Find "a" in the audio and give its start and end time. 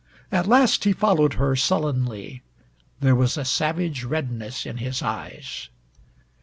3.37-3.45